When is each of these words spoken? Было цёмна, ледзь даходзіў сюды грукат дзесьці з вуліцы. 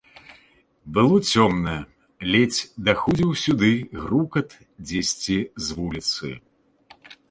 Было 0.97 1.17
цёмна, 1.33 1.75
ледзь 2.37 2.61
даходзіў 2.89 3.31
сюды 3.45 3.71
грукат 4.03 4.59
дзесьці 4.93 5.41
з 5.65 5.83
вуліцы. 5.83 6.39